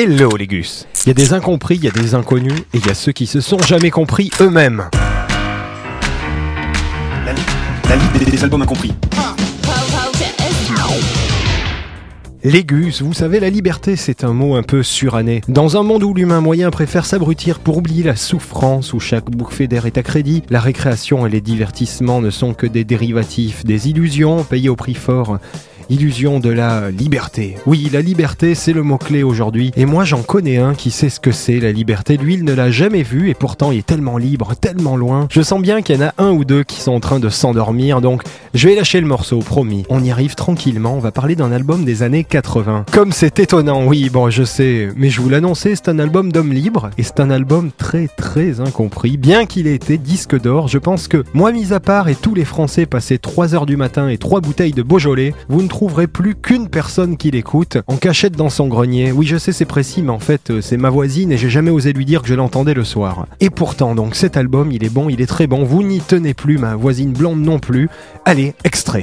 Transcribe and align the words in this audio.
Hello 0.00 0.36
les 0.36 0.46
gus 0.46 0.86
Il 1.04 1.08
y 1.08 1.10
a 1.10 1.14
des 1.14 1.32
incompris, 1.32 1.74
il 1.74 1.82
y 1.82 1.88
a 1.88 1.90
des 1.90 2.14
inconnus, 2.14 2.60
et 2.72 2.78
il 2.78 2.86
y 2.86 2.88
a 2.88 2.94
ceux 2.94 3.10
qui 3.10 3.26
se 3.26 3.40
sont 3.40 3.58
jamais 3.58 3.90
compris 3.90 4.30
eux-mêmes. 4.40 4.84
La, 7.26 7.32
li- 7.32 7.42
la 7.88 7.96
liste 7.96 8.24
des, 8.24 8.30
des 8.30 8.44
albums 8.44 8.62
incompris. 8.62 8.92
Les 12.44 12.62
gus, 12.62 13.02
vous 13.02 13.12
savez, 13.12 13.40
la 13.40 13.50
liberté, 13.50 13.96
c'est 13.96 14.22
un 14.22 14.32
mot 14.32 14.54
un 14.54 14.62
peu 14.62 14.84
suranné. 14.84 15.40
Dans 15.48 15.76
un 15.76 15.82
monde 15.82 16.04
où 16.04 16.14
l'humain 16.14 16.40
moyen 16.40 16.70
préfère 16.70 17.04
s'abrutir 17.04 17.58
pour 17.58 17.78
oublier 17.78 18.04
la 18.04 18.14
souffrance, 18.14 18.92
où 18.92 19.00
chaque 19.00 19.28
bouffée 19.28 19.66
d'air 19.66 19.86
est 19.86 19.98
à 19.98 20.04
crédit, 20.04 20.44
la 20.48 20.60
récréation 20.60 21.26
et 21.26 21.30
les 21.30 21.40
divertissements 21.40 22.20
ne 22.20 22.30
sont 22.30 22.54
que 22.54 22.68
des 22.68 22.84
dérivatifs, 22.84 23.64
des 23.64 23.88
illusions 23.88 24.44
payées 24.44 24.68
au 24.68 24.76
prix 24.76 24.94
fort. 24.94 25.38
Illusion 25.90 26.38
de 26.38 26.50
la 26.50 26.90
liberté. 26.90 27.56
Oui, 27.64 27.88
la 27.90 28.02
liberté, 28.02 28.54
c'est 28.54 28.74
le 28.74 28.82
mot-clé 28.82 29.22
aujourd'hui. 29.22 29.72
Et 29.74 29.86
moi, 29.86 30.04
j'en 30.04 30.20
connais 30.20 30.58
un 30.58 30.74
qui 30.74 30.90
sait 30.90 31.08
ce 31.08 31.18
que 31.18 31.32
c'est, 31.32 31.60
la 31.60 31.72
liberté. 31.72 32.18
Lui, 32.18 32.34
il 32.34 32.44
ne 32.44 32.52
l'a 32.52 32.70
jamais 32.70 33.02
vu 33.02 33.30
et 33.30 33.34
pourtant, 33.34 33.72
il 33.72 33.78
est 33.78 33.86
tellement 33.86 34.18
libre, 34.18 34.54
tellement 34.54 34.98
loin. 34.98 35.28
Je 35.30 35.40
sens 35.40 35.62
bien 35.62 35.80
qu'il 35.80 35.96
y 35.96 36.02
en 36.02 36.08
a 36.08 36.14
un 36.18 36.32
ou 36.32 36.44
deux 36.44 36.62
qui 36.62 36.82
sont 36.82 36.92
en 36.92 37.00
train 37.00 37.20
de 37.20 37.30
s'endormir, 37.30 38.02
donc 38.02 38.22
je 38.52 38.68
vais 38.68 38.74
lâcher 38.74 39.00
le 39.00 39.06
morceau, 39.06 39.38
promis. 39.38 39.86
On 39.88 40.04
y 40.04 40.10
arrive 40.10 40.34
tranquillement, 40.34 40.94
on 40.94 40.98
va 40.98 41.10
parler 41.10 41.36
d'un 41.36 41.52
album 41.52 41.86
des 41.86 42.02
années 42.02 42.24
80. 42.24 42.84
Comme 42.92 43.12
c'est 43.12 43.38
étonnant, 43.38 43.86
oui, 43.86 44.10
bon, 44.10 44.28
je 44.28 44.44
sais, 44.44 44.90
mais 44.94 45.08
je 45.08 45.22
vous 45.22 45.30
l'annonçais, 45.30 45.74
c'est 45.74 45.88
un 45.88 45.98
album 45.98 46.32
d'homme 46.32 46.52
libre 46.52 46.90
et 46.98 47.02
c'est 47.02 47.20
un 47.20 47.30
album 47.30 47.70
très 47.74 48.08
très 48.08 48.60
incompris. 48.60 49.16
Bien 49.16 49.46
qu'il 49.46 49.66
ait 49.66 49.74
été 49.74 49.96
disque 49.96 50.38
d'or, 50.38 50.68
je 50.68 50.76
pense 50.76 51.08
que, 51.08 51.24
moi 51.32 51.50
mis 51.50 51.72
à 51.72 51.80
part 51.80 52.10
et 52.10 52.14
tous 52.14 52.34
les 52.34 52.44
Français 52.44 52.84
passaient 52.84 53.16
3 53.16 53.54
heures 53.54 53.64
du 53.64 53.78
matin 53.78 54.08
et 54.08 54.18
3 54.18 54.42
bouteilles 54.42 54.72
de 54.72 54.82
Beaujolais, 54.82 55.32
vous 55.48 55.62
ne 55.62 55.68
plus 55.86 56.34
qu'une 56.34 56.68
personne 56.68 57.16
qui 57.16 57.30
l'écoute 57.30 57.78
en 57.86 57.96
cachette 57.96 58.36
dans 58.36 58.50
son 58.50 58.66
grenier. 58.66 59.12
Oui, 59.12 59.26
je 59.26 59.36
sais, 59.36 59.52
c'est 59.52 59.64
précis, 59.64 60.02
mais 60.02 60.10
en 60.10 60.18
fait, 60.18 60.50
euh, 60.50 60.60
c'est 60.60 60.76
ma 60.76 60.90
voisine 60.90 61.30
et 61.32 61.36
j'ai 61.36 61.50
jamais 61.50 61.70
osé 61.70 61.92
lui 61.92 62.04
dire 62.04 62.22
que 62.22 62.28
je 62.28 62.34
l'entendais 62.34 62.74
le 62.74 62.84
soir. 62.84 63.26
Et 63.40 63.50
pourtant, 63.50 63.94
donc, 63.94 64.14
cet 64.14 64.36
album, 64.36 64.72
il 64.72 64.84
est 64.84 64.92
bon, 64.92 65.08
il 65.08 65.20
est 65.20 65.26
très 65.26 65.46
bon. 65.46 65.64
Vous 65.64 65.82
n'y 65.82 66.00
tenez 66.00 66.34
plus, 66.34 66.58
ma 66.58 66.74
voisine 66.74 67.12
blonde 67.12 67.40
non 67.40 67.58
plus. 67.58 67.88
Allez, 68.24 68.54
extrait. 68.64 69.02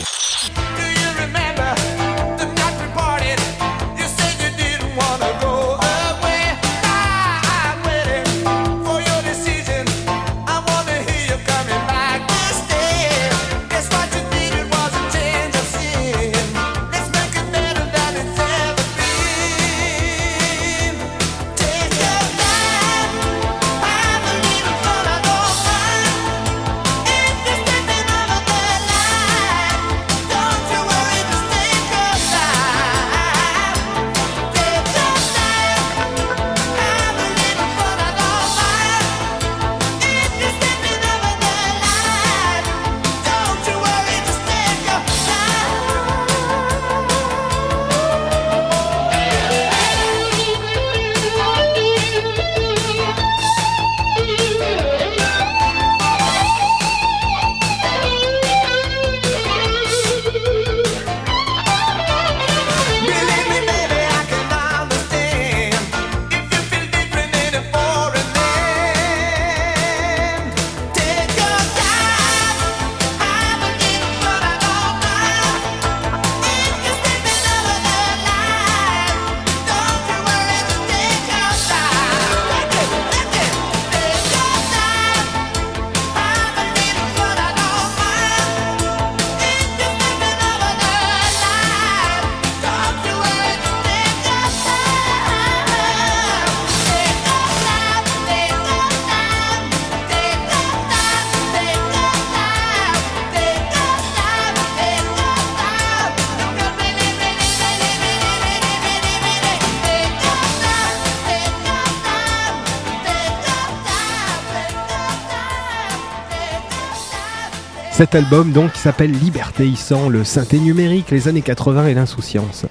Cet 117.98 118.14
album 118.14 118.52
donc 118.52 118.72
s'appelle 118.76 119.12
Liberté, 119.12 119.66
il 119.66 119.78
sent 119.78 120.10
le 120.10 120.26
synthé 120.26 120.60
numérique, 120.60 121.12
les 121.12 121.30
années 121.30 121.42
80 121.42 121.88
et 121.88 121.94
l'insouciance. 121.94 122.66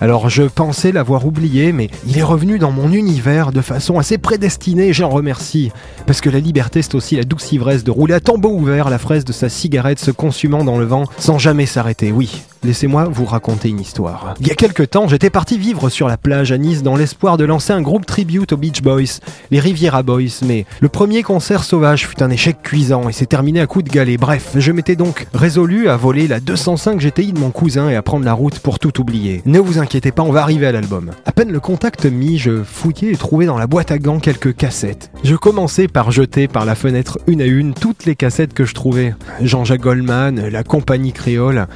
Alors 0.00 0.28
je 0.28 0.44
pensais 0.44 0.92
l'avoir 0.92 1.26
oublié, 1.26 1.72
mais 1.72 1.90
il 2.06 2.16
est 2.16 2.22
revenu 2.22 2.60
dans 2.60 2.70
mon 2.70 2.92
univers 2.92 3.50
de 3.50 3.62
façon 3.62 3.98
assez 3.98 4.16
prédestinée 4.16 4.86
et 4.86 4.92
j'en 4.92 5.08
remercie. 5.08 5.72
Parce 6.06 6.20
que 6.20 6.30
la 6.30 6.38
liberté 6.38 6.82
c'est 6.82 6.94
aussi 6.94 7.16
la 7.16 7.24
douce 7.24 7.50
ivresse 7.50 7.82
de 7.82 7.90
rouler 7.90 8.14
à 8.14 8.20
tombeau 8.20 8.50
ouvert 8.50 8.90
la 8.90 8.98
fraise 8.98 9.24
de 9.24 9.32
sa 9.32 9.48
cigarette 9.48 9.98
se 9.98 10.12
consumant 10.12 10.62
dans 10.62 10.78
le 10.78 10.84
vent 10.84 11.06
sans 11.18 11.36
jamais 11.36 11.66
s'arrêter, 11.66 12.12
oui. 12.12 12.42
Laissez-moi 12.62 13.04
vous 13.04 13.24
raconter 13.24 13.70
une 13.70 13.80
histoire. 13.80 14.34
Il 14.38 14.46
y 14.46 14.50
a 14.50 14.54
quelque 14.54 14.82
temps, 14.82 15.08
j'étais 15.08 15.30
parti 15.30 15.56
vivre 15.56 15.88
sur 15.88 16.08
la 16.08 16.18
plage 16.18 16.52
à 16.52 16.58
Nice 16.58 16.82
dans 16.82 16.94
l'espoir 16.94 17.38
de 17.38 17.44
lancer 17.44 17.72
un 17.72 17.80
groupe 17.80 18.04
tribute 18.04 18.52
aux 18.52 18.58
Beach 18.58 18.82
Boys, 18.82 19.20
les 19.50 19.60
Riviera 19.60 20.02
Boys, 20.02 20.42
mais 20.44 20.66
le 20.80 20.90
premier 20.90 21.22
concert 21.22 21.64
sauvage 21.64 22.06
fut 22.06 22.22
un 22.22 22.28
échec 22.28 22.60
cuisant 22.62 23.08
et 23.08 23.12
s'est 23.12 23.24
terminé 23.24 23.60
à 23.60 23.66
coups 23.66 23.86
de 23.86 23.90
galet. 23.90 24.18
Bref, 24.18 24.50
je 24.56 24.72
m'étais 24.72 24.94
donc 24.94 25.26
résolu 25.32 25.88
à 25.88 25.96
voler 25.96 26.28
la 26.28 26.38
205 26.38 27.00
GTI 27.00 27.32
de 27.32 27.38
mon 27.38 27.50
cousin 27.50 27.88
et 27.88 27.96
à 27.96 28.02
prendre 28.02 28.26
la 28.26 28.34
route 28.34 28.58
pour 28.58 28.78
tout 28.78 29.00
oublier. 29.00 29.40
Ne 29.46 29.58
vous 29.58 29.78
inquiétez 29.78 30.12
pas, 30.12 30.22
on 30.22 30.32
va 30.32 30.42
arriver 30.42 30.66
à 30.66 30.72
l'album. 30.72 31.12
À 31.24 31.32
peine 31.32 31.52
le 31.52 31.60
contact 31.60 32.04
mis, 32.04 32.36
je 32.36 32.62
fouillais 32.62 33.12
et 33.12 33.16
trouvais 33.16 33.46
dans 33.46 33.56
la 33.56 33.66
boîte 33.66 33.90
à 33.90 33.98
gants 33.98 34.20
quelques 34.20 34.54
cassettes. 34.54 35.10
Je 35.24 35.34
commençais 35.34 35.88
par 35.88 36.10
jeter 36.10 36.46
par 36.46 36.66
la 36.66 36.74
fenêtre 36.74 37.18
une 37.26 37.40
à 37.40 37.46
une 37.46 37.72
toutes 37.72 38.04
les 38.04 38.16
cassettes 38.16 38.52
que 38.52 38.66
je 38.66 38.74
trouvais. 38.74 39.14
Jean-Jacques 39.40 39.80
Goldman, 39.80 40.48
la 40.48 40.62
compagnie 40.62 41.14
créole. 41.14 41.66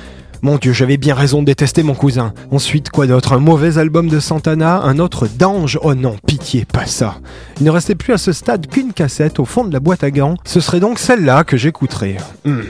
Mon 0.45 0.59
dieu, 0.59 0.75
j'avais 0.75 0.99
bien 0.99 1.15
raison 1.15 1.41
de 1.41 1.47
détester 1.47 1.83
mon 1.83 1.95
cousin. 1.95 2.35
Ensuite, 2.51 2.91
quoi 2.91 3.07
d'autre? 3.07 3.33
Un 3.33 3.39
mauvais 3.39 3.79
album 3.79 4.11
de 4.11 4.21
Santana 4.21 4.83
Un 4.83 4.99
autre 4.99 5.27
d'Ange? 5.27 5.79
Oh 5.83 5.95
non, 5.95 6.17
pitié, 6.27 6.67
pas 6.67 6.85
ça. 6.85 7.15
Il 7.61 7.65
ne 7.65 7.71
restait 7.71 7.95
plus 7.95 8.13
à 8.13 8.19
ce 8.19 8.33
stade 8.33 8.67
qu'une 8.67 8.93
cassette 8.93 9.41
au 9.41 9.47
fond 9.47 9.65
de 9.65 9.73
la 9.73 9.81
boîte 9.81 10.05
à 10.05 10.11
gants. 10.11 10.35
Ce 10.45 10.61
serait 10.61 10.81
donc 10.81 10.99
celle-là 10.99 11.45
que 11.45 11.57
j'écouterais. 11.57 12.19
Hmm. 12.45 12.61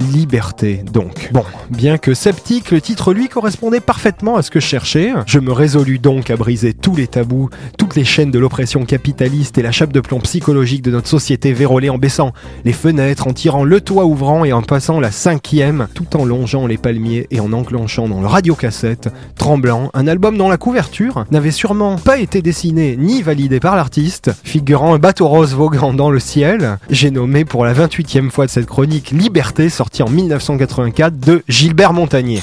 Liberté, 0.00 0.82
donc. 0.92 1.28
Bon, 1.30 1.44
bien 1.68 1.98
que 1.98 2.14
sceptique, 2.14 2.70
le 2.70 2.80
titre 2.80 3.12
lui 3.12 3.28
correspondait 3.28 3.80
parfaitement 3.80 4.36
à 4.36 4.42
ce 4.42 4.50
que 4.50 4.58
je 4.58 4.66
cherchais. 4.66 5.12
Je 5.26 5.38
me 5.38 5.52
résolus 5.52 5.98
donc 5.98 6.30
à 6.30 6.36
briser 6.36 6.72
tous 6.72 6.96
les 6.96 7.06
tabous, 7.06 7.50
toutes 7.76 7.96
les 7.96 8.04
chaînes 8.04 8.30
de 8.30 8.38
l'oppression 8.38 8.84
capitaliste 8.86 9.58
et 9.58 9.62
la 9.62 9.72
chape 9.72 9.92
de 9.92 10.00
plomb 10.00 10.20
psychologique 10.20 10.82
de 10.82 10.90
notre 10.90 11.08
société 11.08 11.52
vérolée 11.52 11.90
en 11.90 11.98
baissant 11.98 12.32
les 12.64 12.72
fenêtres, 12.72 13.26
en 13.26 13.34
tirant 13.34 13.62
le 13.62 13.80
toit 13.82 14.06
ouvrant 14.06 14.44
et 14.44 14.54
en 14.54 14.62
passant 14.62 15.00
la 15.00 15.10
cinquième, 15.10 15.86
tout 15.94 16.16
en 16.16 16.24
longeant 16.24 16.66
les 16.66 16.78
palmiers 16.78 17.26
et 17.30 17.40
en 17.40 17.52
enclenchant 17.52 18.08
dans 18.08 18.22
le 18.22 18.26
radiocassette, 18.26 19.10
tremblant, 19.36 19.90
un 19.92 20.06
album 20.06 20.38
dont 20.38 20.48
la 20.48 20.56
couverture 20.56 21.26
n'avait 21.30 21.50
sûrement 21.50 21.96
pas 21.96 22.18
été 22.18 22.40
dessinée 22.40 22.96
ni 22.96 23.20
validée 23.22 23.60
par 23.60 23.76
l'artiste, 23.76 24.30
figurant 24.44 24.94
un 24.94 24.98
bateau 24.98 25.28
rose 25.28 25.54
voguant 25.54 25.92
dans 25.92 26.10
le 26.10 26.20
ciel. 26.20 26.78
J'ai 26.88 27.10
nommé 27.10 27.44
pour 27.44 27.66
la 27.66 27.74
28e 27.74 28.30
fois 28.30 28.46
de 28.46 28.50
cette 28.50 28.66
chronique 28.66 29.10
Liberté, 29.10 29.68
sortie 29.68 29.89
en 29.98 30.08
1984 30.08 31.18
de 31.18 31.42
Gilbert 31.46 31.92
Montagnier. 31.92 32.42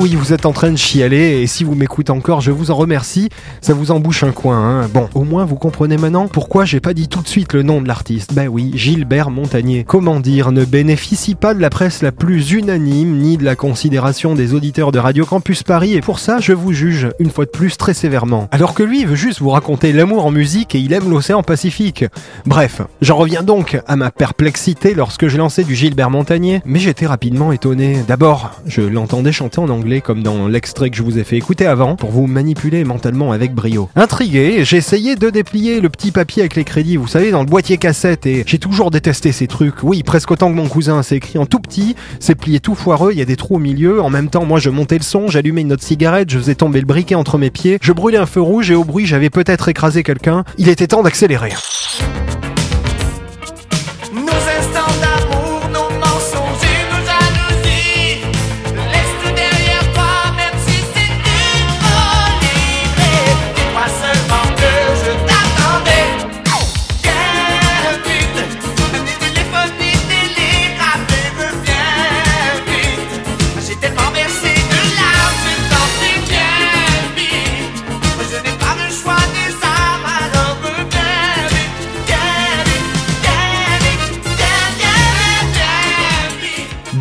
Oui, 0.00 0.14
vous 0.14 0.32
êtes 0.32 0.46
en 0.46 0.52
train 0.52 0.70
de 0.70 0.78
chialer, 0.78 1.42
et 1.42 1.46
si 1.46 1.62
vous 1.62 1.74
m'écoutez 1.74 2.10
encore, 2.10 2.40
je 2.40 2.50
vous 2.50 2.70
en 2.70 2.74
remercie. 2.74 3.28
Ça 3.60 3.74
vous 3.74 3.90
embouche 3.90 4.22
un 4.22 4.32
coin, 4.32 4.56
hein. 4.56 4.88
Bon, 4.94 5.10
au 5.14 5.24
moins 5.24 5.44
vous 5.44 5.56
comprenez 5.56 5.98
maintenant 5.98 6.26
pourquoi 6.26 6.64
j'ai 6.64 6.80
pas 6.80 6.94
dit 6.94 7.06
tout 7.06 7.20
de 7.20 7.28
suite 7.28 7.52
le 7.52 7.62
nom 7.62 7.82
de 7.82 7.88
l'artiste. 7.88 8.32
Ben 8.32 8.48
oui, 8.48 8.72
Gilbert 8.74 9.28
Montagnier. 9.28 9.84
Comment 9.86 10.18
dire, 10.18 10.52
ne 10.52 10.64
bénéficie 10.64 11.34
pas 11.34 11.52
de 11.52 11.60
la 11.60 11.68
presse 11.68 12.00
la 12.00 12.12
plus 12.12 12.52
unanime, 12.52 13.18
ni 13.18 13.36
de 13.36 13.44
la 13.44 13.56
considération 13.56 14.34
des 14.34 14.54
auditeurs 14.54 14.90
de 14.90 14.98
Radio 14.98 15.26
Campus 15.26 15.62
Paris, 15.62 15.92
et 15.92 16.00
pour 16.00 16.18
ça, 16.18 16.38
je 16.40 16.54
vous 16.54 16.72
juge, 16.72 17.10
une 17.18 17.30
fois 17.30 17.44
de 17.44 17.50
plus, 17.50 17.76
très 17.76 17.92
sévèrement. 17.92 18.48
Alors 18.52 18.72
que 18.72 18.82
lui, 18.82 19.04
veut 19.04 19.16
juste 19.16 19.40
vous 19.40 19.50
raconter 19.50 19.92
l'amour 19.92 20.24
en 20.24 20.30
musique 20.30 20.74
et 20.74 20.78
il 20.78 20.94
aime 20.94 21.10
l'océan 21.10 21.42
Pacifique. 21.42 22.06
Bref, 22.46 22.80
j'en 23.02 23.16
reviens 23.18 23.42
donc 23.42 23.78
à 23.86 23.96
ma 23.96 24.10
perplexité 24.10 24.94
lorsque 24.94 25.28
j'ai 25.28 25.36
lancé 25.36 25.62
du 25.62 25.74
Gilbert 25.74 26.08
Montagnier, 26.08 26.62
mais 26.64 26.78
j'étais 26.78 27.06
rapidement 27.06 27.52
étonné. 27.52 28.02
D'abord, 28.08 28.52
je 28.64 28.80
l'entendais 28.80 29.32
chanter 29.32 29.58
en 29.58 29.68
anglais 29.68 29.89
comme 29.98 30.22
dans 30.22 30.46
l'extrait 30.46 30.90
que 30.90 30.96
je 30.96 31.02
vous 31.02 31.18
ai 31.18 31.24
fait 31.24 31.36
écouter 31.36 31.66
avant, 31.66 31.96
pour 31.96 32.12
vous 32.12 32.28
manipuler 32.28 32.84
mentalement 32.84 33.32
avec 33.32 33.52
brio. 33.52 33.88
Intrigué, 33.96 34.64
j'ai 34.64 34.80
de 35.00 35.30
déplier 35.30 35.80
le 35.80 35.88
petit 35.88 36.12
papier 36.12 36.42
avec 36.42 36.54
les 36.56 36.64
crédits, 36.64 36.96
vous 36.96 37.06
savez, 37.06 37.30
dans 37.30 37.40
le 37.40 37.46
boîtier 37.46 37.78
cassette, 37.78 38.26
et 38.26 38.44
j'ai 38.46 38.58
toujours 38.58 38.90
détesté 38.90 39.32
ces 39.32 39.46
trucs. 39.46 39.82
Oui, 39.82 40.02
presque 40.02 40.30
autant 40.30 40.50
que 40.50 40.56
mon 40.56 40.68
cousin, 40.68 41.02
c'est 41.02 41.16
écrit 41.16 41.38
en 41.38 41.46
tout 41.46 41.58
petit, 41.58 41.96
c'est 42.20 42.34
plié 42.34 42.60
tout 42.60 42.74
foireux, 42.74 43.12
il 43.12 43.18
y 43.18 43.22
a 43.22 43.24
des 43.24 43.36
trous 43.36 43.56
au 43.56 43.58
milieu. 43.58 44.02
En 44.02 44.10
même 44.10 44.28
temps, 44.28 44.44
moi, 44.44 44.60
je 44.60 44.68
montais 44.68 44.98
le 44.98 45.04
son, 45.04 45.28
j'allumais 45.28 45.62
une 45.62 45.72
autre 45.72 45.82
cigarette, 45.82 46.30
je 46.30 46.38
faisais 46.38 46.54
tomber 46.54 46.80
le 46.80 46.86
briquet 46.86 47.14
entre 47.14 47.38
mes 47.38 47.50
pieds, 47.50 47.78
je 47.80 47.92
brûlais 47.92 48.18
un 48.18 48.26
feu 48.26 48.42
rouge 48.42 48.70
et 48.70 48.74
au 48.74 48.84
bruit, 48.84 49.06
j'avais 49.06 49.30
peut-être 49.30 49.68
écrasé 49.68 50.02
quelqu'un. 50.02 50.44
Il 50.58 50.68
était 50.68 50.88
temps 50.88 51.02
d'accélérer. 51.02 51.52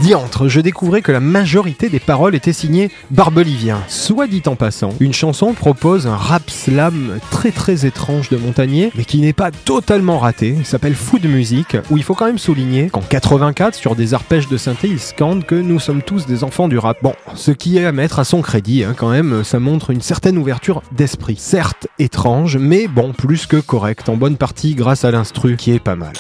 Je 0.10 0.60
découvrais 0.60 1.04
que 1.04 1.12
la 1.12 1.20
majorité 1.20 1.88
des 1.88 2.00
paroles 2.00 2.34
étaient 2.34 2.52
signées 2.52 2.90
Barbelivien. 3.12 3.84
Soit 3.88 4.26
dit 4.26 4.42
en 4.48 4.56
passant, 4.56 4.90
une 5.00 5.14
chanson 5.14 5.54
propose 5.54 6.08
un 6.08 6.16
rap 6.16 6.50
slam 6.50 7.20
très 7.30 7.52
très 7.52 7.86
étrange 7.86 8.30
de 8.30 8.38
Montagnier, 8.38 8.92
mais 8.96 9.06
qui 9.06 9.20
n'est 9.20 9.34
pas 9.34 9.52
totalement 9.52 10.18
raté. 10.18 10.56
Il 10.58 10.66
s'appelle 10.66 10.96
Food 10.96 11.26
Music, 11.26 11.78
où 11.92 11.98
il 11.98 12.04
faut 12.04 12.16
quand 12.16 12.26
même 12.26 12.40
souligner 12.40 12.90
qu'en 12.90 13.02
84, 13.02 13.76
sur 13.76 13.96
des 13.96 14.16
arpèges 14.16 14.48
de 14.48 14.58
synthé, 14.58 14.88
il 14.88 15.00
scande 15.00 15.46
que 15.46 15.54
nous 15.54 15.80
sommes 15.80 16.02
tous 16.02 16.26
des 16.26 16.44
enfants 16.44 16.68
du 16.68 16.80
rap. 16.80 16.98
Bon, 17.04 17.14
ce 17.36 17.52
qui 17.52 17.78
est 17.78 17.86
à 17.86 17.92
mettre 17.92 18.18
à 18.18 18.24
son 18.24 18.42
crédit, 18.42 18.84
hein, 18.84 18.96
quand 18.98 19.12
même, 19.12 19.44
ça 19.44 19.60
montre 19.60 19.92
une 19.92 20.02
certaine 20.02 20.40
ouverture 20.40 20.82
d'esprit. 20.92 21.36
Certes 21.38 21.86
étrange, 22.00 22.58
mais 22.58 22.88
bon, 22.88 23.14
plus 23.14 23.46
que 23.46 23.58
correct, 23.58 24.10
en 24.10 24.18
bonne 24.18 24.38
partie 24.38 24.74
grâce 24.74 25.06
à 25.06 25.12
l'instru 25.12 25.56
qui 25.56 25.72
est 25.72 25.80
pas 25.80 25.96
mal. 25.96 26.14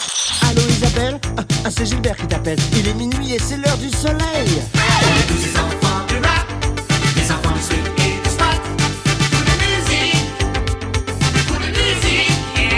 Isabelle? 0.55 1.28
Ah, 1.65 1.69
C'est 1.69 1.85
Gilbert 1.85 2.15
qui 2.15 2.27
t'appelle. 2.27 2.57
Il 2.77 2.87
est 2.87 2.93
minuit 2.93 3.33
et 3.33 3.39
c'est 3.39 3.57
l'heure 3.57 3.77
du 3.77 3.89
soleil. 3.89 4.61
Tous 5.27 5.37
ces 5.37 5.57
enfants 5.59 6.05
du 6.07 6.15
rap, 6.15 6.47
les 7.15 7.31
enfants 7.31 7.53
du 7.53 7.61
swing 7.61 7.85
et 7.97 8.21
du 8.23 8.29
spot. 8.29 8.61
Pour 9.29 9.41
de 9.41 9.55
musique, 9.59 10.25
pour 11.47 11.57
de 11.57 11.67
musique, 11.67 12.31
yeah. 12.55 12.71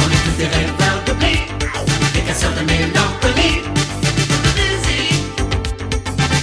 On 0.00 0.10
est 0.10 0.22
tous 0.24 0.36
des 0.36 0.46
rêveurs 0.46 1.02
de 1.06 1.12
blé, 1.12 1.38
des 2.12 2.20
casseurs 2.20 2.52
de 2.52 2.60
mélancolie. 2.66 3.62
Pour 4.28 4.40
de 4.42 4.50
musique, 4.60 5.24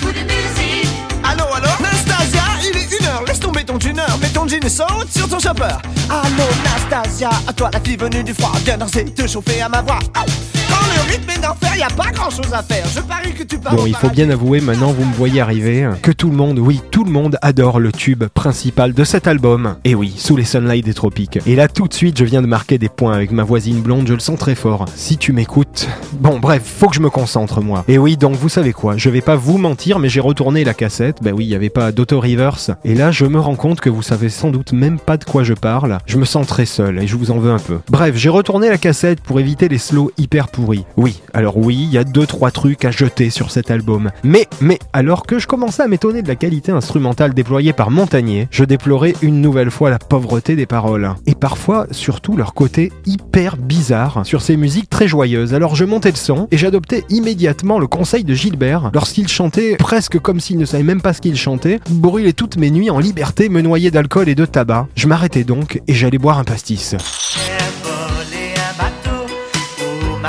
pour 0.01 0.13
de 0.13 0.24
musique. 0.24 0.89
Allô, 1.24 1.45
allô? 1.53 1.69
Nastasia, 1.81 2.44
il 2.63 2.77
est 2.77 3.00
une 3.00 3.06
heure. 3.06 3.24
Laisse 3.27 3.39
tomber 3.39 3.63
ton 3.65 3.77
tuner, 3.77 4.01
mets 4.21 4.30
ton 4.30 4.48
jean 4.48 4.63
et 4.63 4.69
saute 4.69 5.12
sur 5.15 5.27
ton 5.27 5.39
chopper. 5.39 5.75
Allô 6.09 6.48
Nastasia, 6.63 7.30
à 7.48 7.53
toi 7.53 7.69
la 7.74 7.80
fille 7.81 7.98
venue 7.98 8.24
du 8.24 8.33
froid. 8.33 8.53
Viens 8.63 8.77
danser, 8.77 9.06
te 9.06 9.27
chauffer 9.27 9.62
à 9.62 9.69
ma 9.69 9.81
voix. 9.81 10.00
Oh 10.18 10.25
le 10.94 11.12
rythme 11.12 11.30
est 11.30 11.42
d'enfer, 11.42 11.76
y 11.78 11.84
a 11.84 11.90
pas 11.90 12.12
grand 12.12 12.30
chose 12.30 12.54
à 12.54 12.62
faire. 12.62 12.86
Je 12.94 13.02
parie 13.02 13.34
que 13.34 13.44
tu 13.44 13.58
parles. 13.58 13.76
Bon, 13.76 13.86
il 13.86 13.96
faut 13.96 14.10
bien 14.10 14.30
avouer, 14.30 14.62
maintenant 14.62 14.92
vous 14.92 15.06
me 15.06 15.14
voyez 15.14 15.42
arriver, 15.42 15.90
que 16.02 16.12
tout 16.12 16.30
le 16.30 16.36
monde, 16.36 16.60
oui, 16.60 16.82
tout 16.92 17.04
le 17.04 17.12
monde 17.12 17.38
adore 17.42 17.80
le 17.80 17.92
tube 17.92 18.26
principal 18.26 18.94
de 18.94 19.04
cet 19.04 19.28
album. 19.28 19.76
Et 19.84 19.96
oui, 19.96 20.14
sous 20.18 20.36
les 20.36 20.44
sunlights 20.44 20.86
des 20.86 20.94
tropiques. 20.94 21.40
Et 21.46 21.56
là, 21.56 21.68
tout 21.68 21.88
de 21.88 21.94
suite, 21.94 22.18
je 22.18 22.26
viens 22.26 22.42
de 22.42 22.48
marquer 22.48 22.78
des 22.78 22.90
points 22.90 23.14
avec 23.14 23.32
ma 23.32 23.44
voisine 23.44 23.82
blonde, 23.82 24.08
je 24.08 24.14
le 24.14 24.20
sens 24.20 24.38
très 24.38 24.56
fort. 24.56 24.86
Si 24.96 25.18
tu 25.18 25.34
m'écoutes. 25.34 25.88
Bon, 26.14 26.40
bref, 26.40 26.64
faut 26.66 26.88
que 26.88 26.96
je 26.96 27.02
me 27.02 27.10
concentre, 27.10 27.62
moi. 27.62 27.84
Et 27.88 27.98
oui, 27.98 28.18
donc 28.18 28.36
vous 28.36 28.50
savez 28.50 28.74
quoi, 28.74 28.98
je 28.98 29.10
vais 29.10 29.22
pas 29.22 29.36
vous 29.36 29.58
mentir, 29.58 30.00
mais 30.00 30.10
j'ai 30.10 30.20
retourné 30.20 30.64
la 30.64 30.74
cassette. 30.74 31.18
Bah 31.22 31.32
oui, 31.34 31.46
il 31.46 31.50
y 31.50 31.56
avait 31.56 31.70
pas 31.70 31.92
d'auto-reverse. 31.92 32.72
Et 32.84 32.96
là, 32.96 33.12
je 33.12 33.26
me 33.26 33.40
rends 33.40 33.56
compte 33.56 33.82
que 33.82 33.90
vous 33.90 34.02
savez 34.02 34.30
sans 34.30 34.52
doute 34.52 34.74
même 34.74 35.00
pas 35.00 35.18
de 35.18 35.24
quoi 35.24 35.44
je 35.44 35.54
parle. 35.54 35.98
Je 36.06 36.18
me 36.18 36.26
sens 36.26 36.48
très 36.48 36.66
seul 36.66 37.00
et 37.00 37.08
je 37.08 37.16
vous 37.16 37.32
en 37.32 37.38
veux 37.38 37.52
un 37.52 37.60
peu. 37.60 37.80
Bref, 37.90 38.16
j'ai 38.16 38.30
retourné 38.30 38.70
la 38.70 38.78
cassette 38.78 39.22
pour 39.22 39.40
éviter 39.40 39.68
les 39.70 39.78
slows 39.78 40.12
hyper 40.18 40.48
pourris. 40.48 40.81
Oui, 40.98 41.22
alors 41.34 41.58
oui, 41.58 41.78
il 41.82 41.94
y 41.94 41.98
a 41.98 42.04
deux 42.04 42.26
trois 42.26 42.52
trucs 42.52 42.86
à 42.86 42.92
jeter 42.92 43.30
sur 43.30 43.52
cet 43.52 43.72
album. 43.72 44.12
Mais, 44.24 44.48
mais, 44.60 44.80
alors 44.94 45.26
que 45.26 45.40
je 45.40 45.48
commençais 45.48 45.84
à 45.84 45.88
m'étonner 45.88 46.22
de 46.22 46.28
la 46.28 46.36
qualité 46.36 46.72
instrumentale 46.72 47.34
déployée 47.34 47.74
par 47.74 47.92
Montagnier, 47.92 48.48
je 48.52 48.64
déplorais 48.64 49.16
une 49.22 49.42
nouvelle 49.42 49.72
fois 49.72 49.90
la 49.90 50.00
pauvreté 50.00 50.56
des 50.56 50.66
paroles. 50.66 51.14
Et 51.26 51.36
parfois, 51.36 51.88
surtout 51.92 52.38
leur 52.38 52.54
côté 52.54 52.92
hyper 53.06 53.58
bizarre 53.58 54.26
sur 54.26 54.42
ces 54.42 54.58
musiques 54.58 54.90
très 54.90 55.08
joyeuses. 55.08 55.54
Alors 55.54 55.76
je 55.76 55.86
montais 55.86 56.12
le 56.12 56.18
son 56.18 56.48
et 56.52 56.58
j'adoptais 56.58 57.04
immédiatement 57.10 57.80
le 57.80 57.88
conseil 57.88 58.24
de 58.24 58.34
Gilbert 58.34 58.92
lorsqu'il 58.94 59.28
chantait 59.28 59.76
presque 59.78 60.20
comme 60.20 60.40
s'il 60.40 60.58
ne 60.58 60.66
savait 60.66 60.84
même 60.84 61.02
pas 61.02 61.14
ce 61.14 61.22
qu'il 61.22 61.38
chantait, 61.38 61.80
brûler 61.90 62.34
toutes 62.34 62.58
mes 62.58 62.72
nuits 62.72 62.90
en 62.90 63.00
liberté, 63.00 63.50
me 63.50 63.62
noyer 63.62 63.92
d'alcool 63.92 64.30
et 64.30 64.36
de 64.36 64.46
tabac. 64.46 64.88
Je 64.96 65.08
m'arrêtais 65.08 65.44
donc 65.44 65.82
et 65.88 65.94
j'allais 65.94 66.18
boire 66.18 66.40
un 66.40 66.44
pastis. 66.44 66.96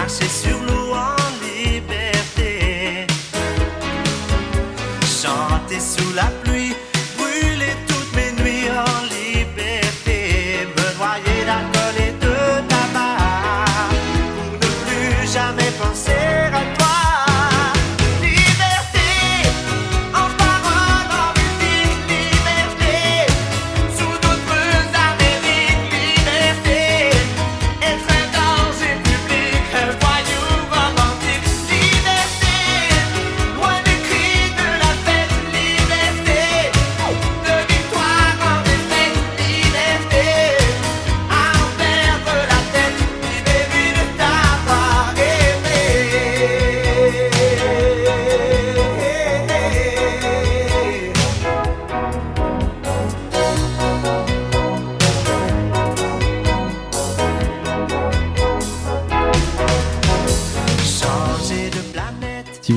Ou 0.02 0.51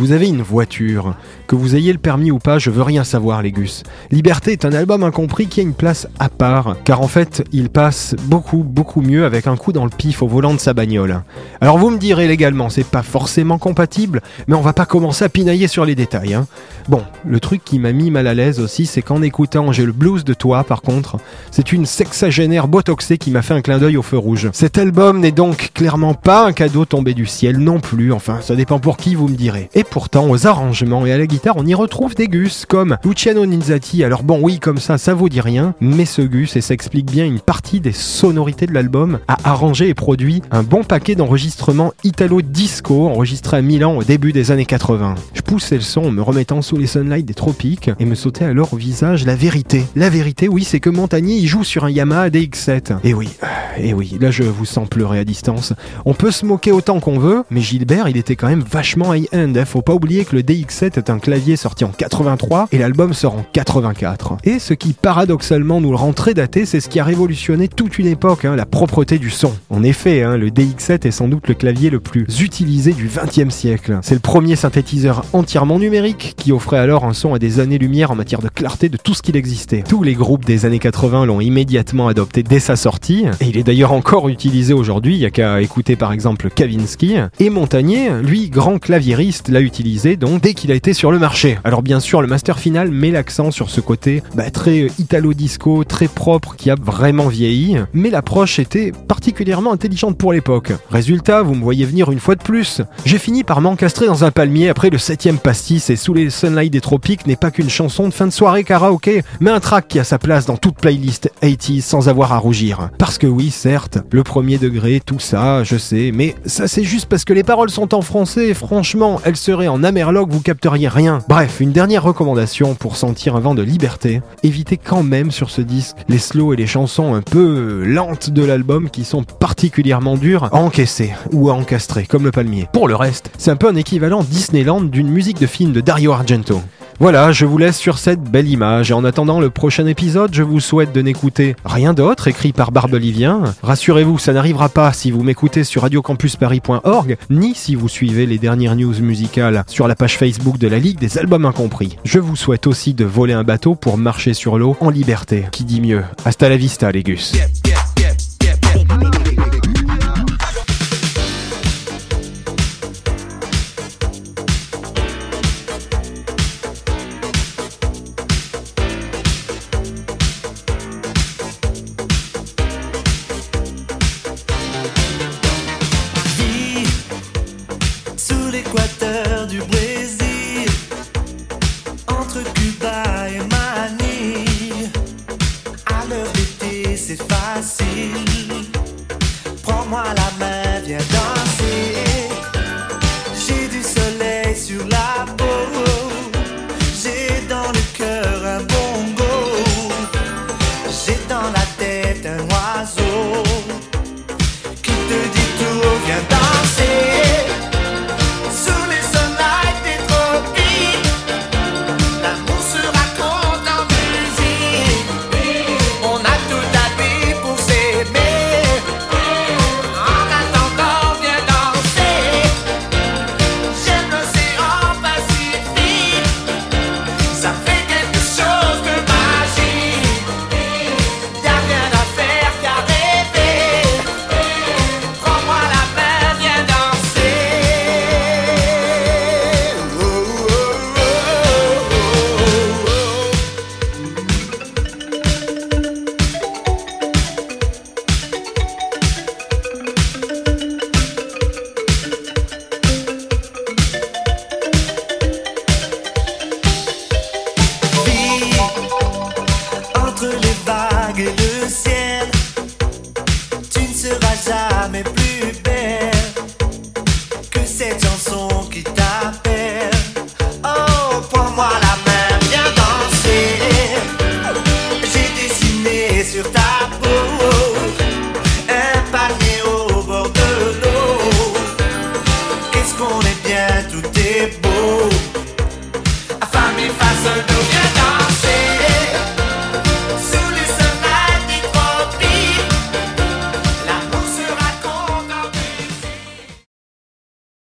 vous 0.06 0.12
avez 0.12 0.28
une 0.28 0.44
voiture, 0.44 1.16
que 1.48 1.56
vous 1.56 1.76
ayez 1.76 1.92
le 1.92 1.98
permis 1.98 2.30
ou 2.30 2.38
pas, 2.38 2.60
je 2.60 2.70
veux 2.70 2.84
rien 2.84 3.04
savoir, 3.04 3.42
les 3.42 3.52
gus. 3.52 3.82
Liberté 4.12 4.52
est 4.52 4.64
un 4.64 4.72
album 4.72 5.04
incompris 5.04 5.48
qui 5.48 5.62
a 5.62 5.64
une 5.64 5.74
place 5.74 6.08
à 6.20 6.30
part, 6.30 6.76
car 6.84 7.02
en 7.02 7.08
fait, 7.08 7.44
il 7.52 7.72
passe 7.72 8.16
beaucoup, 8.26 8.64
beaucoup 8.64 9.02
mieux 9.02 9.26
avec 9.26 9.48
un 9.48 9.58
coup 9.58 9.72
dans 9.72 9.84
le 9.84 9.90
pif 9.90 10.22
au 10.22 10.28
volant 10.28 10.54
de 10.54 10.60
sa 10.60 10.76
bagnole. 10.76 11.24
Alors 11.60 11.80
vous 11.80 11.90
me 11.90 11.98
direz 11.98 12.28
légalement, 12.28 12.70
c'est 12.70 12.86
pas 12.86 13.02
forcément 13.02 13.58
compatible, 13.58 14.22
mais 14.48 14.54
on 14.54 14.62
va 14.62 14.74
pas 14.74 14.86
commencer 14.86 15.26
à 15.26 15.30
pinailler 15.30 15.68
sur 15.68 15.86
les 15.86 15.96
détails. 15.96 16.36
Hein. 16.36 16.46
Bon, 16.88 17.02
le 17.26 17.40
truc 17.40 17.64
qui 17.66 17.80
m'a 17.80 17.92
mis 17.92 18.12
mal 18.12 18.28
à 18.28 18.36
l'aise 18.36 18.60
aussi, 18.60 18.86
c'est 18.86 19.02
qu'en 19.02 19.24
écoutant 19.24 19.72
J'ai 19.72 19.86
le 19.86 19.92
blues 19.92 20.24
de 20.24 20.36
toi, 20.36 20.64
par 20.64 20.84
contre, 20.84 21.18
c'est 21.50 21.72
une 21.72 21.88
sexagénaire 21.88 22.68
botoxée 22.68 23.18
qui 23.18 23.32
m'a 23.32 23.42
fait 23.42 23.56
un 23.56 23.62
clin 23.62 23.80
d'œil 23.80 23.98
au 23.98 24.04
feu 24.04 24.20
rouge. 24.20 24.52
Cet 24.54 24.78
album 24.78 25.20
n'est 25.20 25.32
donc 25.32 25.72
clairement 25.74 26.14
pas 26.14 26.46
un 26.46 26.54
cadeau 26.54 26.86
tombé 26.86 27.16
du 27.16 27.26
ciel 27.26 27.58
non 27.58 27.80
plus, 27.80 28.14
enfin, 28.14 28.38
ça 28.42 28.56
dépend 28.56 28.78
pour 28.78 28.98
qui 28.98 29.16
vous 29.16 29.28
me 29.28 29.36
direz. 29.36 29.72
Et 29.74 29.84
pourtant, 29.96 30.30
aux 30.30 30.46
arrangements 30.46 31.06
et 31.06 31.14
à 31.14 31.18
la 31.18 31.26
guitare, 31.26 31.56
on 31.56 31.66
y 31.66 31.74
retrouve 31.74 32.16
des 32.16 32.28
gus 32.28 32.66
comme 32.66 32.98
Luciano 33.06 33.46
Ninzati. 33.46 34.04
Alors 34.04 34.24
bon, 34.24 34.42
oui, 34.42 34.60
comme 34.60 34.78
ça, 34.78 34.98
ça 34.98 35.14
vous 35.14 35.30
dit 35.30 35.40
rien, 35.40 35.74
mais 35.80 36.04
ce 36.04 36.22
gus, 36.22 36.58
et 36.58 36.60
ça 36.60 36.74
explique 36.74 37.10
bien 37.10 37.24
une 37.24 37.40
partie 37.40 37.80
des 37.80 37.94
sonorités 37.94 38.68
de 38.68 38.74
l'album, 38.74 39.20
a 39.30 39.38
arrangé 39.46 39.88
et 39.88 39.94
produit 39.94 40.42
un 40.52 40.64
bon 40.64 40.84
paquet 40.84 41.16
d'enregistrements 41.16 41.94
italo-disco 42.04 43.08
enregistrés 43.08 43.56
à 43.56 43.62
Milan 43.62 43.96
au 43.96 44.04
début 44.04 44.34
des 44.34 44.52
années 44.52 44.66
80. 44.66 45.16
Je 45.34 45.42
poussais 45.42 45.76
le 45.76 45.82
son 45.82 46.02
en 46.02 46.12
me 46.12 46.22
remettant 46.22 46.62
sous 46.62 46.76
les 46.76 46.88
sunlights 46.88 47.26
des 47.26 47.34
tropiques 47.34 47.90
et 47.98 48.04
me 48.04 48.16
sautait 48.16 48.44
alors 48.44 48.74
au 48.74 48.78
visage 48.78 49.26
la 49.26 49.38
vérité. 49.38 49.86
La 49.96 50.10
vérité, 50.10 50.50
oui, 50.50 50.66
c'est 50.66 50.82
que 50.82 50.90
Montagnier, 50.90 51.38
il 51.38 51.48
joue 51.48 51.64
sur 51.64 51.86
un 51.86 51.90
Yamaha 51.90 52.30
DX7. 52.32 52.98
Et 53.06 53.14
oui, 53.14 53.30
et 53.78 53.94
oui, 53.94 54.18
là 54.20 54.30
je 54.30 54.44
vous 54.44 54.66
sens 54.66 54.90
pleurer 54.90 55.20
à 55.20 55.24
distance. 55.24 55.72
On 56.04 56.14
peut 56.14 56.32
se 56.32 56.46
moquer 56.46 56.74
autant 56.74 57.00
qu'on 57.00 57.18
veut, 57.18 57.44
mais 57.50 57.62
Gilbert, 57.62 58.10
il 58.10 58.18
était 58.18 58.36
quand 58.36 58.50
même 58.50 58.66
vachement 58.70 59.14
high-end. 59.14 59.54
Faut 59.76 59.82
pas 59.82 59.94
oublier 59.94 60.24
que 60.24 60.38
le 60.38 60.42
DX7 60.42 60.98
est 60.98 61.10
un 61.10 61.20
clavier 61.20 61.58
sorti 61.58 61.84
en 61.84 61.90
83 61.90 62.70
et 62.72 62.78
l'album 62.78 63.14
sort 63.14 63.36
en 63.36 63.46
84. 63.52 64.38
Et 64.46 64.58
ce 64.58 64.74
qui 64.74 64.94
paradoxalement 64.94 65.82
nous 65.82 65.90
le 65.90 65.98
rend 65.98 66.14
très 66.14 66.34
daté, 66.34 66.66
c'est 66.66 66.80
ce 66.80 66.88
qui 66.88 66.98
a 66.98 67.04
révolutionné 67.04 67.68
toute 67.68 68.00
une 68.00 68.08
époque, 68.08 68.46
hein, 68.46 68.56
la 68.56 68.66
propreté 68.66 69.20
du 69.20 69.30
son. 69.30 69.52
En 69.70 69.84
effet, 69.84 70.24
hein, 70.24 70.38
le 70.38 70.50
DX7 70.50 71.06
est 71.06 71.12
sans 71.12 71.28
doute 71.28 71.50
le 71.50 71.56
clavier 71.56 71.90
le 71.90 72.00
plus 72.00 72.26
utilisé 72.40 72.94
du 72.94 73.10
20e 73.10 73.50
siècle. 73.50 74.00
C'est 74.02 74.14
le 74.14 74.22
premier 74.22 74.56
synthétiseur 74.56 75.26
entièrement 75.34 75.78
numérique 75.78 76.36
qui 76.38 76.54
offrait 76.54 76.80
alors 76.80 77.04
un 77.04 77.12
son 77.12 77.34
à 77.34 77.40
des 77.40 77.60
années-lumière 77.60 78.12
en 78.12 78.16
matière 78.16 78.40
de 78.40 78.48
clarté 78.48 78.88
de 78.88 78.96
tout 78.96 79.14
ce 79.14 79.22
qu'il 79.22 79.36
existait. 79.36 79.84
Tous 79.86 80.04
les 80.04 80.14
groupes 80.14 80.46
des 80.46 80.66
années 80.66 80.80
80 80.80 81.26
l'ont 81.26 81.42
immédiatement 81.42 82.08
adopté 82.08 82.44
dès 82.44 82.62
sa 82.62 82.78
sortie, 82.78 83.26
et 83.42 83.48
il 83.48 83.58
est 83.58 83.64
d'ailleurs 83.64 83.92
encore 83.92 84.30
utilisé 84.30 84.72
aujourd'hui, 84.72 85.16
il 85.16 85.20
y 85.20 85.26
a 85.26 85.32
qu'à 85.32 85.62
écouter 85.62 85.98
par 85.98 86.14
exemple 86.14 86.50
Kavinsky. 86.50 87.18
Et 87.42 87.50
Montagnier, 87.50 88.22
lui, 88.24 88.48
grand 88.50 88.80
claviériste, 88.80 89.50
l'a 89.50 89.65
utilisé 89.66 90.16
donc 90.16 90.42
dès 90.42 90.54
qu'il 90.54 90.72
a 90.72 90.76
été 90.76 90.94
sur 90.94 91.12
le 91.12 91.20
marché. 91.20 91.58
Alors 91.64 91.82
bien 91.82 92.00
sûr, 92.00 92.22
le 92.22 92.28
master 92.28 92.60
final 92.60 92.92
met 92.92 93.12
l'accent 93.12 93.52
sur 93.52 93.70
ce 93.70 93.82
côté 93.82 94.24
bah, 94.36 94.50
très 94.52 94.88
italo-disco, 95.00 95.84
très 95.84 96.08
propre, 96.08 96.56
qui 96.56 96.70
a 96.70 96.76
vraiment 96.76 97.28
vieilli, 97.28 97.78
mais 97.94 98.10
l'approche 98.10 98.60
était 98.60 98.92
particulièrement 99.08 99.74
intelligente 99.74 100.18
pour 100.18 100.34
l'époque. 100.34 100.74
Résultat, 100.90 101.42
vous 101.42 101.56
me 101.56 101.64
voyez 101.64 101.86
venir 101.86 102.12
une 102.12 102.20
fois 102.20 102.36
de 102.36 102.44
plus. 102.44 102.82
J'ai 103.06 103.18
fini 103.18 103.44
par 103.44 103.62
m'encastrer 103.62 104.06
dans 104.08 104.24
un 104.24 104.32
palmier 104.32 104.70
après 104.70 104.90
le 104.90 104.98
septième 104.98 105.38
pastis 105.38 105.90
et 105.90 105.96
sous 105.96 106.14
les 106.14 106.30
sunlights 106.30 106.72
des 106.72 106.82
tropiques 106.82 107.28
n'est 107.28 107.36
pas 107.36 107.52
qu'une 107.52 107.70
chanson 107.70 108.08
de 108.08 108.14
fin 108.14 108.28
de 108.28 108.32
soirée 108.32 108.64
karaoké, 108.64 109.24
mais 109.40 109.52
un 109.52 109.60
track 109.60 109.88
qui 109.88 110.00
a 110.00 110.04
sa 110.04 110.20
place 110.20 110.46
dans 110.46 110.58
toute 110.58 110.76
playlist 110.76 111.32
80s 111.42 111.82
sans 111.82 112.10
avoir 112.10 112.34
à 112.34 112.38
rougir. 112.38 112.90
Parce 112.98 113.18
que 113.18 113.28
oui, 113.28 113.50
certes, 113.52 114.00
le 114.12 114.24
premier 114.24 114.58
degré, 114.58 115.02
tout 115.06 115.20
ça, 115.20 115.64
je 115.64 115.78
sais, 115.78 116.12
mais 116.14 116.36
ça 116.46 116.68
c'est 116.68 116.84
juste 116.84 117.08
parce 117.08 117.26
que 117.26 117.34
les 117.34 117.44
paroles 117.44 117.70
sont 117.70 117.94
en 117.94 118.02
français 118.02 118.54
franchement, 118.54 119.20
elles 119.24 119.38
en 119.56 119.84
amerloc, 119.84 120.30
vous 120.30 120.42
capteriez 120.42 120.90
rien. 120.90 121.20
Bref, 121.30 121.60
une 121.62 121.72
dernière 121.72 122.04
recommandation 122.04 122.76
pour 122.76 122.98
sentir 122.98 123.36
un 123.36 123.40
vent 123.40 123.56
de 123.56 123.62
liberté. 123.62 124.22
Évitez 124.44 124.78
quand 124.78 125.02
même 125.02 125.32
sur 125.32 125.50
ce 125.50 125.62
disque 125.62 125.96
les 126.10 126.18
slows 126.18 126.54
et 126.54 126.58
les 126.58 126.68
chansons 126.68 127.14
un 127.14 127.22
peu 127.22 127.84
lentes 127.86 128.30
de 128.30 128.44
l'album 128.44 128.90
qui 128.90 129.06
sont 129.06 129.24
particulièrement 129.24 130.18
dures 130.18 130.46
à 130.46 130.56
encaisser 130.56 131.14
ou 131.32 131.50
à 131.50 131.54
encastrer, 131.54 132.06
comme 132.06 132.26
le 132.26 132.32
palmier. 132.32 132.68
Pour 132.74 132.88
le 132.88 132.96
reste, 132.96 133.32
c'est 133.38 133.52
un 133.52 133.56
peu 133.56 133.70
un 133.70 133.76
équivalent 133.76 134.24
Disneyland 134.24 134.82
d'une 134.82 135.10
musique 135.10 135.40
de 135.40 135.48
film 135.48 135.72
de 135.72 135.82
Dario 135.82 136.12
Argento. 136.12 136.62
Voilà, 137.00 137.34
je 137.34 137.46
vous 137.46 137.58
laisse 137.58 137.78
sur 137.78 137.98
cette 137.98 138.22
belle 138.22 138.48
image 138.48 138.92
et 138.92 138.94
en 138.94 139.04
attendant 139.04 139.42
le 139.42 139.50
prochain 139.50 139.86
épisode, 139.86 140.34
je 140.34 140.44
vous 140.44 140.62
souhaite 140.62 140.94
de 140.94 141.02
n'écouter 141.02 141.56
rien 141.66 141.94
d'autre 141.94 142.30
écrit 142.30 142.54
par 142.54 142.72
Barbelivien. 142.72 143.44
Rassurez-vous, 143.64 144.18
ça 144.18 144.32
n'arrivera 144.32 144.70
pas 144.70 144.94
si 144.94 145.12
vous 145.12 145.22
m'écoutez 145.22 145.66
sur 145.66 145.82
radiocampusparis.org, 145.82 147.18
ni 147.30 147.54
si 147.54 147.76
vous 147.76 147.90
suivez 147.90 148.26
les 148.26 148.38
dernières 148.38 148.78
news 148.78 148.98
musicales 149.02 149.66
sur 149.68 149.90
la 149.90 149.96
page 149.96 150.18
Facebook 150.18 150.58
de 150.58 150.70
la 150.70 150.80
Ligue 150.80 151.00
des 151.00 151.18
Albums 151.18 151.46
Incompris. 151.46 151.98
Je 152.06 152.20
vous 152.20 152.38
souhaite 152.38 152.66
aussi 152.66 152.94
de 152.94 153.04
voler 153.04 153.34
un 153.34 153.44
bateau 153.44 153.76
pour 153.76 153.98
marcher 153.98 154.34
sur 154.34 154.58
l'eau 154.58 154.78
en 154.80 154.90
liberté. 154.90 155.46
Qui 155.52 155.66
dit 155.66 155.82
mieux? 155.82 156.04
Hasta 156.24 156.48
la 156.48 156.58
vista, 156.58 156.92
les 156.92 157.04
gus. 157.04 157.34